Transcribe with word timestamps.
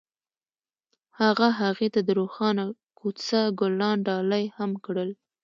هغه 1.21 1.47
هغې 1.59 1.87
ته 1.93 1.99
د 2.07 2.09
روښانه 2.19 2.65
کوڅه 2.99 3.39
ګلان 3.59 3.97
ډالۍ 4.07 4.45
هم 4.57 4.71
کړل. 4.85 5.09